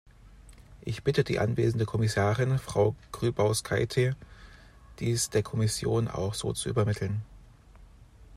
[0.83, 4.15] Ich bitte die anwesende Kommissarin, Frau Grybauskaite,
[4.97, 7.21] dies der Kommission auch so zu übermitteln.